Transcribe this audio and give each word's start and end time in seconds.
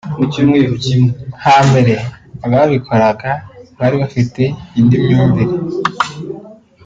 Hambere 1.45 1.95
ababikoraga 2.45 3.31
bari 3.79 3.95
bafite 4.03 4.41
indi 4.79 4.95
myumvire 5.05 5.55